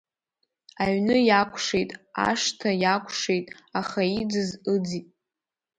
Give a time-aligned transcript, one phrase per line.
[0.83, 1.91] Аҩны иакәшеит,
[2.29, 3.45] ашҭа иакәшеит,
[3.79, 5.07] аха иӡыз ыӡит.